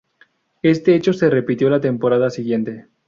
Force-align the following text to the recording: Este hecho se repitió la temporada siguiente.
Este 0.63 0.95
hecho 0.95 1.13
se 1.13 1.29
repitió 1.29 1.69
la 1.69 1.79
temporada 1.79 2.31
siguiente. 2.31 2.87